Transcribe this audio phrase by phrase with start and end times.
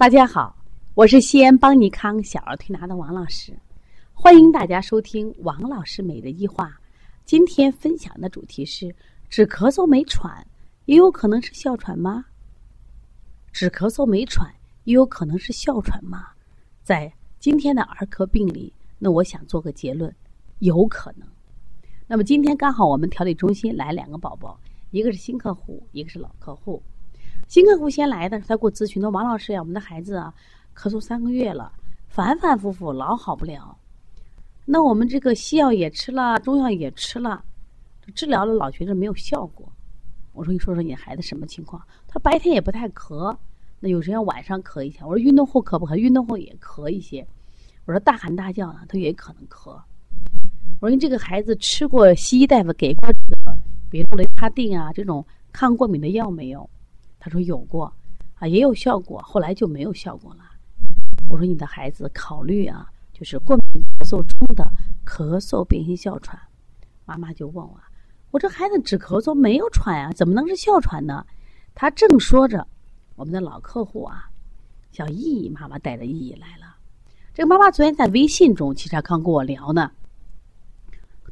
[0.00, 0.56] 大家好，
[0.94, 3.54] 我是西安邦尼康小儿推拿的王老师，
[4.14, 6.80] 欢迎大家收听王老师美的一话。
[7.26, 8.96] 今天分享的主题是：
[9.28, 10.46] 只咳嗽没喘，
[10.86, 12.24] 也有可能是哮喘吗？
[13.52, 14.50] 只咳嗽没喘，
[14.84, 16.28] 也有可能是哮喘吗？
[16.82, 20.10] 在今天的儿科病理，那我想做个结论，
[20.60, 21.28] 有可能。
[22.06, 24.58] 那么今天刚好我们调理中心来两个宝宝，
[24.92, 26.82] 一个是新客户，一个是老客户。
[27.50, 30.32] 新客户先来的，他给我咨询说：“王老师呀，我们的孩子啊，
[30.72, 31.72] 咳嗽三个月了，
[32.06, 33.76] 反反复复，老好不了。
[34.64, 37.42] 那我们这个西药也吃了，中药也吃了，
[38.14, 39.68] 治疗了老觉着没有效果。
[40.32, 41.82] 我说你说说你孩子什么情况？
[42.06, 43.36] 他白天也不太咳，
[43.80, 45.04] 那有时间晚上咳一下。
[45.04, 45.96] 我说运动后咳不咳？
[45.96, 47.26] 运动后也咳一些。
[47.84, 49.70] 我说大喊大叫呢，他也可能咳。
[50.78, 53.58] 我说你这个孩子吃过西医大夫给过这个
[53.90, 56.70] 比洛雷他定啊这种抗过敏的药没有？”
[57.22, 57.94] 他说有过，
[58.36, 60.40] 啊也有效果，后来就没有效果了。
[61.28, 64.66] 我说你的孩子考虑啊，就是过敏咳嗽中的
[65.04, 66.40] 咳嗽变性哮喘。
[67.04, 67.78] 妈妈就问我，
[68.30, 71.26] 我这孩子只咳嗽没有喘啊，怎么能是哮喘呢？
[71.74, 72.66] 他正说着，
[73.16, 74.30] 我们的老客户啊，
[74.90, 76.76] 小意义妈妈带着意义来了。
[77.34, 79.90] 这个妈妈昨天在微信中，其实刚跟我聊呢，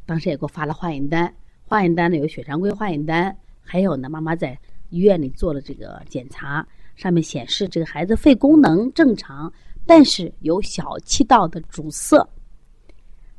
[0.05, 1.33] 当时也给我发了化验单，
[1.65, 4.59] 化验单呢有血常规化验单，还有呢妈妈在。
[4.89, 9.51] 医院里做了这个检查，上面显示这个孩子肺功能正常，
[9.85, 12.27] 但是有小气道的阻塞。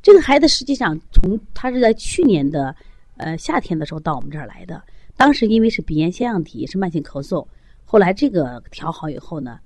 [0.01, 2.75] 这个孩子实际上从他是在去年的
[3.17, 4.81] 呃夏天的时候到我们这儿来的，
[5.15, 7.45] 当时因为是鼻炎腺样体是慢性咳嗽，
[7.85, 9.59] 后来这个调好以后呢，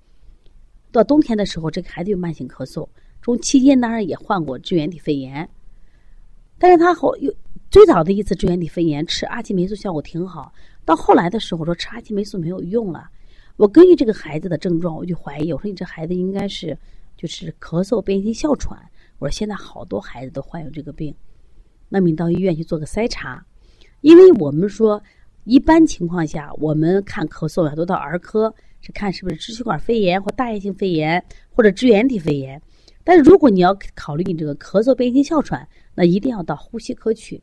[0.91, 2.85] 到冬天的时候这个孩子有慢性咳嗽，
[3.21, 5.49] 中期间当然也患过支原体肺炎，
[6.57, 7.33] 但是他后又
[7.71, 10.51] 最早的一次支原体肺炎吃阿奇霉素效果挺好。
[10.85, 13.09] 到后来的时候，我说吃阿奇霉素没有用了。
[13.57, 16.77] 我根据这个孩子的症状，我就怀疑，我说你这孩子应该是
[17.17, 18.79] 就是咳嗽变异性哮喘。
[19.17, 21.15] 我说现在好多孩子都患有这个病，
[21.89, 23.43] 那么你到医院去做个筛查，
[24.01, 25.01] 因为我们说
[25.45, 32.61] 一般情况下，我们看咳嗽呀都到儿科，是看是不是支气管肺炎或大叶性肺炎或者支原体肺炎。
[33.03, 37.41] 但是如果你要考虑你这个咳嗽变异性哮喘，那一定要到呼吸科去。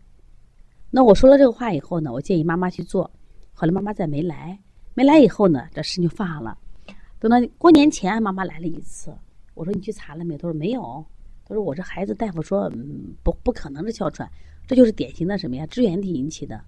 [0.90, 3.10] 那我说了这个话以后呢，我建议妈妈去做。
[3.54, 4.58] 后来妈妈再没来，
[4.94, 6.58] 没来以后呢，这事就发了。
[7.18, 9.14] 等到过年前，妈妈来了一次，
[9.54, 10.36] 我说你去查了没？
[10.36, 11.04] 他说没有。
[11.44, 14.28] 他说我这孩子大夫说，嗯，不不可能是哮喘，
[14.66, 15.66] 这就是典型的什么呀？
[15.66, 16.60] 支原体引起的。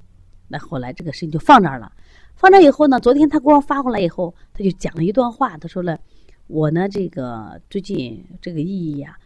[0.46, 1.90] 那后来这个事情就放这儿了。
[2.36, 5.56] 放这以后呢，昨天他给我发过来以后，他就讲了一段话。
[5.56, 5.98] 他说了，
[6.46, 9.16] 我呢这个最近这个意义呀，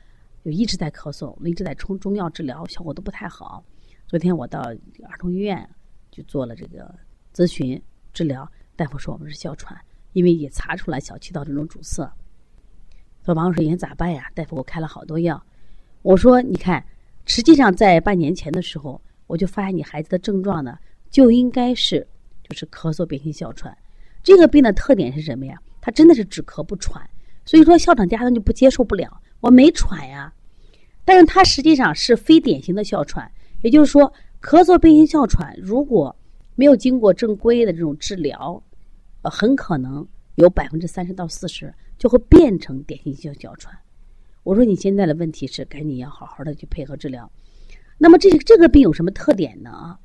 [0.45, 3.65] 就一直在咳嗽，我一直在冲中药治疗，效果都不太好。
[4.07, 5.69] 昨天我到儿童医院
[6.11, 6.95] 去做了这个。
[7.39, 7.81] 咨询
[8.13, 9.81] 治疗，大夫说我们是哮喘，
[10.13, 12.03] 因为也查出来小气道这种阻塞。
[13.25, 14.29] 说王老师，现在咋办呀？
[14.35, 15.41] 大夫我开了好多药。
[16.03, 16.85] 我说你看，
[17.27, 20.77] 实际上在半年前的时候，我就发现你孩子的症状呢，
[21.11, 22.05] 就应该是
[22.43, 23.73] 就是咳嗽变性哮喘。
[24.21, 25.57] 这个病的特点是什么呀？
[25.81, 27.09] 它真的是只咳不喘。
[27.45, 30.35] 所以说哮喘家长就不接受不了，我没喘呀。
[31.05, 33.31] 但是它实际上是非典型的哮喘，
[33.63, 34.13] 也就是说，
[34.43, 36.17] 咳嗽变性哮喘如果
[36.59, 38.61] 没有经过正规的这种治疗，
[39.23, 40.05] 呃，很可能
[40.35, 43.73] 有百分之三十到四十就会变成典型性哮喘。
[44.43, 47.31] 我说你现在的问题是赶紧要好好的去配合治疗。
[47.97, 49.71] 那么这这个病有什么特点呢？
[49.71, 50.01] 啊，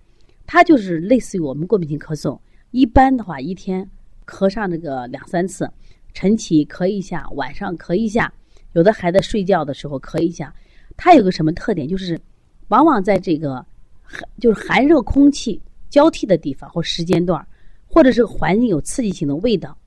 [0.46, 2.40] 它就是类似于我们过敏性咳嗽，
[2.70, 3.90] 一般的话一天
[4.28, 5.68] 咳上这个两三次，
[6.14, 8.32] 晨起咳一下，晚上咳一下，
[8.74, 10.54] 有的孩子睡觉的时候咳一下。
[10.96, 11.88] 它有个什么特点？
[11.88, 12.22] 就是
[12.68, 13.66] 往往在这个
[14.04, 15.60] 寒就是寒热空气。
[15.94, 17.48] 交替的地方或时间段，
[17.86, 19.78] 或者是环境有刺激性的味道，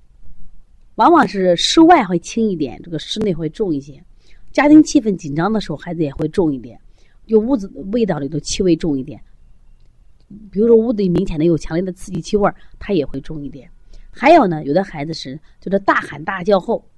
[0.95, 4.01] 往往是室外会轻一点，这个室内会重一些。
[4.53, 6.81] 家庭气氛紧张的时候，孩子也会重一点。
[7.25, 9.21] 有屋子味道里头气味重一点，
[10.49, 13.69] 比如说屋子里明显的有强烈的刺激气味，它也会重一点。
[14.09, 16.89] 还有呢，有的孩子是就是大喊大叫后，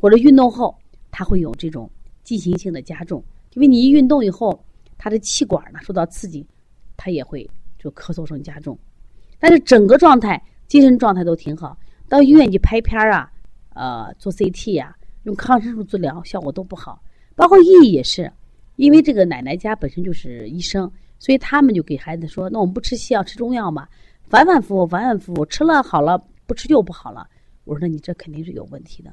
[0.00, 0.76] 或者运动后，
[1.12, 1.88] 他会有这种
[2.24, 3.22] 进行性的加重，
[3.54, 4.60] 因为你一运动以后，
[4.98, 6.44] 他的气管呢受到刺激，
[6.96, 7.48] 他也会。
[7.82, 8.78] 就咳嗽声加重，
[9.38, 11.76] 但是整个状态、精神状态都挺好。
[12.08, 13.32] 到医院去拍片啊，
[13.70, 17.02] 呃，做 CT 呀，用抗生素治疗效果都不好。
[17.34, 18.30] 包括意义也是，
[18.76, 23.88] 因为这个奶奶家本身就是医生，所以他们就给孩子说：“那我们不吃西药，吃中药嘛。”
[24.28, 27.26] 反反复复，反反复复，吃了好了，不吃就不好了。
[27.64, 29.10] 我说：“那你这肯定是有问题的。”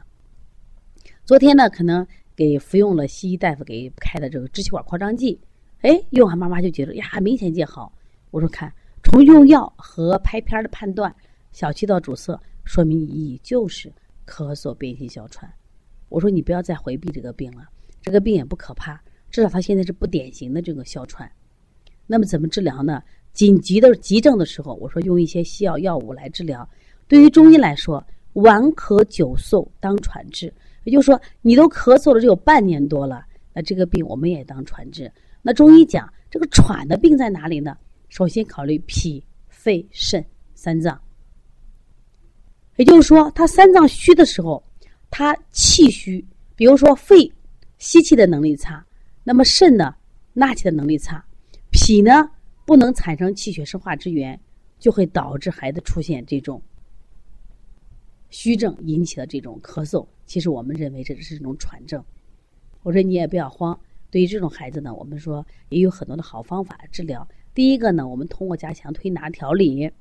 [1.24, 2.06] 昨天呢，可能
[2.36, 5.40] 给服用了西医大夫给开的这个支气管扩张剂，
[5.82, 7.94] 哎，用完妈妈就觉得呀，明显见好。
[8.38, 8.72] 我说看，
[9.04, 11.14] 从用药和拍片的判断，
[11.52, 13.92] 小气道阻塞说明你就是
[14.28, 15.52] 咳嗽、变性哮喘。
[16.08, 17.68] 我说你不要再回避这个病了，
[18.00, 19.02] 这个病也不可怕，
[19.32, 21.28] 至少他现在是不典型的这个哮喘。
[22.06, 23.02] 那么怎么治疗呢？
[23.34, 26.70] 紧急的急症的时候，我说用一些西药药物来治疗。
[27.08, 30.54] 对于中医来说，顽咳久嗽当喘治，
[30.84, 35.12] 也就是说你都咳嗽了只有半年多了，那这个病我们也当喘治。
[35.42, 37.76] 那中医讲这个喘的病在哪里呢？
[38.10, 40.26] 首先考虑脾、肺、肾
[40.56, 41.00] 三脏。
[42.78, 44.64] 也就是说，他三脏虚的时候，
[45.10, 46.24] 他气虚，
[46.56, 47.32] 比如说肺
[47.80, 48.86] 吸气的能力差，
[49.24, 49.96] 那么肾呢
[50.34, 51.26] 纳气的能力差，
[51.72, 52.30] 脾呢
[52.66, 54.40] 不能产生气血生化之源，
[54.78, 56.62] 就会导致孩子出现这种
[58.30, 60.06] 虚症引起的这种咳嗽。
[60.28, 62.04] 其实我们认为这是一种喘症。
[62.84, 63.80] 我说你也不要慌，
[64.12, 67.28] 对于这种孩子呢，我们说也有很多的好方法治疗。
[67.58, 69.92] 第一个呢，我们通过加强推拿调理，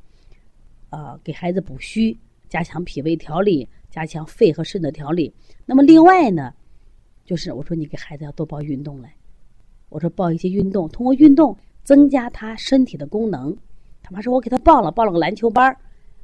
[0.90, 2.14] 呃，给孩子补虚。
[2.50, 5.32] 加强脾胃调理，加强肺和肾的调理。
[5.64, 6.52] 那么另外呢，
[7.24, 9.16] 就是我说你给孩子要多报运动来，
[9.88, 13.56] 我说报一些运动，通过运动增加他身体的功能。
[14.02, 15.74] 他妈说我给他报了，报了个篮球班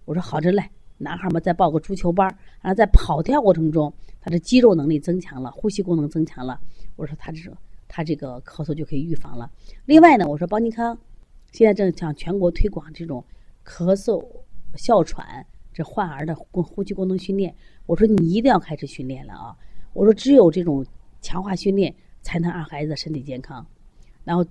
[0.05, 0.63] 我说好着嘞，
[0.99, 2.29] 男孩嘛再报个足球班
[2.61, 3.91] 然后在跑跳过程中，
[4.21, 6.61] 他的肌肉能力增强了，呼吸功能增强了。
[6.97, 7.41] 我说他这
[7.89, 9.51] 他这个咳嗽就可以预防了。
[9.87, 10.97] 另外呢，我说邦尼康
[11.53, 13.25] 现在正向全国推广这种
[13.65, 14.27] 咳嗽、
[14.75, 15.47] 哮喘。
[15.75, 17.55] 这患儿的呼呼吸功能训练，
[17.87, 19.57] 我说你一定要开始训练了啊！
[19.95, 20.85] 我说只有这种
[21.23, 23.67] 强化训练，才能让孩子身体健康。
[24.23, 24.45] 然后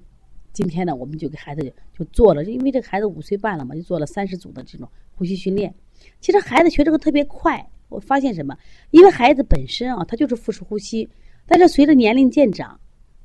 [0.51, 5.71] 今天呢，我们就给孩子就做了，因为这孩子五岁半了嘛，就做了三十组的这种呼吸训练。
[6.19, 8.57] 其实孩子学这个特别快，我发现什么？
[8.89, 11.07] 因为孩子本身啊，他就是腹式呼吸，
[11.45, 12.79] 但是随着年龄渐长，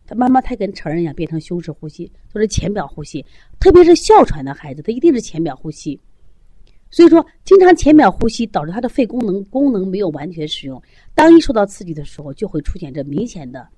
[0.06, 3.24] 他慢慢他跟成人一样变成胸式呼吸，都是浅表呼吸。
[3.58, 5.98] 特别是哮喘的孩子，他一定是浅表呼吸。
[6.90, 10.80] 所以说，经常浅表呼吸导致他的肺功能功能没有完全使用。
[11.14, 13.68] 当一受到刺激的时候，就会出现这明显的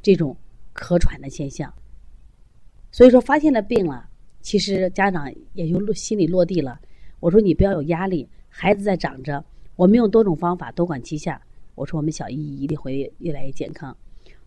[0.00, 0.34] 这种
[0.74, 1.72] 咳喘的现象。
[2.90, 4.08] 所以说，发现了病了，
[4.40, 6.80] 其实家长也就心里落地了。
[7.20, 9.44] 我说你不要有压力，孩子在长着，
[9.76, 11.40] 我们用多种方法多管齐下。
[11.74, 13.94] 我说我们小姨一定会越来越健康。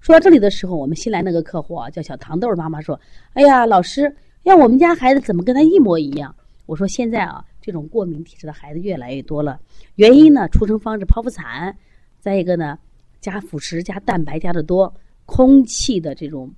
[0.02, 3.00] 说到这里的时候，我们新来那个客户啊，叫小糖豆妈妈说
[3.34, 4.14] ：“哎呀，老师，
[4.44, 6.36] 要我们家孩子怎么跟他一模一样？”
[6.68, 7.46] 我说现在啊。
[7.64, 9.62] 这种过敏体质的孩子越来越多了，
[9.94, 11.78] 原因呢，出生方式剖腹产，
[12.20, 12.76] 再一个呢，
[13.20, 14.92] 加辅食加蛋白加的多，
[15.28, 16.52] 空气的这种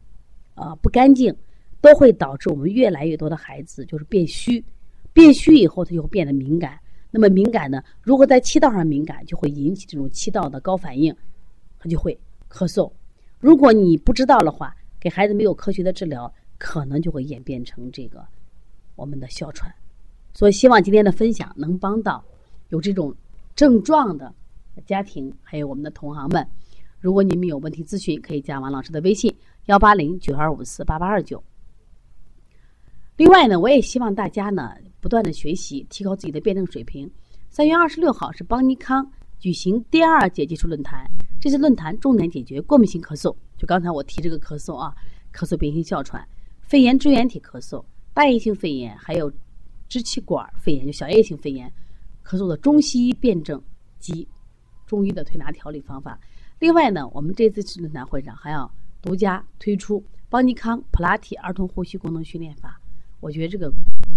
[0.55, 1.35] 啊不干净，
[1.81, 4.63] 都会导致我们越来越多的孩子就是变虚，
[5.11, 6.79] 变虚以后他就会变得敏感，
[7.11, 11.13] 那么敏感呢，如果在气道上敏感，就会引起这种气道的高反应，
[11.77, 12.17] 他就会
[12.49, 12.89] 咳嗽。
[13.43, 18.25] 如果你不知道的话，给孩子没有科学的治疗，可能就会演变成这个
[18.95, 19.69] 我们的哮喘。
[20.33, 22.23] 所以，希望今天的分享能帮到
[22.69, 23.13] 有这种
[23.53, 24.33] 症状的
[24.85, 26.47] 家庭，还有我们的同行们。
[27.01, 29.35] 如果你们有问题咨询，可以加王老师的微信：
[29.65, 31.43] 幺八零九二五四八八二九。
[33.17, 37.11] 另外呢，我也希望大家呢不断的学习，提高自己的辩证水平。
[37.49, 41.05] 三月二十六号是邦尼康举行第二届技术论坛，
[41.43, 44.95] 这次论坛重点解决过敏性咳嗽，就刚才我提这个咳嗽啊，
[45.33, 46.25] 咳嗽、变性哮喘、
[46.61, 49.29] 肺炎支原体咳嗽、大叶性肺炎，还有。
[49.89, 51.69] 支气管肺炎就小叶性肺炎，
[52.25, 53.61] 咳嗽的中西医辩证
[53.99, 54.25] 及
[54.87, 56.17] 中医的推拿调理方法。
[56.59, 58.71] 另外呢，我们这次论坛会上还要
[59.01, 62.79] 独家推出邦尼康普拉提儿童呼吸功能训练法。
[63.19, 63.71] 我觉得这个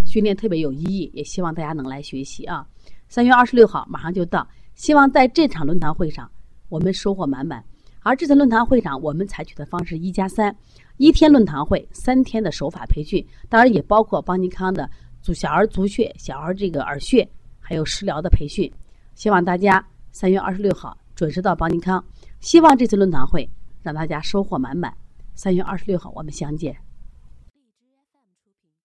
[0.07, 2.67] 训练特别有意义，也希望大家能来学习啊。
[3.09, 6.31] 三月二十六号马上就到，希望在这场论坛会上
[6.69, 7.63] 我们收获满满。
[8.01, 10.57] 而这次论坛会上，我们采取的方式一加三，
[10.97, 14.89] 一天论坛会，三天的手法培训，当然也包括邦尼康的。
[15.23, 18.73] 足小儿足穴、小儿这个耳穴，还有食疗的培训，
[19.17, 22.05] 希望大家三月二十六号准时到邦尼康。
[22.39, 23.49] 希望这次论坛会
[23.83, 24.97] 让大家收获满满。
[25.35, 26.86] 三月二十六号我们相见。